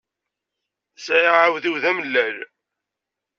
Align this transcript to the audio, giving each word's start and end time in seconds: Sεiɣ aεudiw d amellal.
Sεiɣ 1.05 1.33
aεudiw 1.39 1.75
d 1.83 1.85
amellal. 1.89 2.37